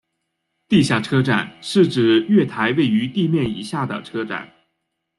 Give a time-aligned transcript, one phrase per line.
[0.67, 4.51] 地下车站是指月台位于地面以下的车站。